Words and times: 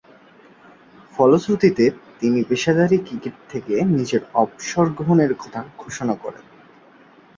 ফলশ্রুতিতে, 1.13 1.85
তিনি 2.19 2.39
পেশাদারী 2.43 2.97
ক্রিকেট 2.97 3.35
থেকে 3.49 3.73
নিজের 3.91 4.21
অবসর 4.33 4.85
গ্রহণের 4.89 5.31
কথা 5.33 5.61
ঘোষণা 5.77 6.15
করেন। 6.15 6.45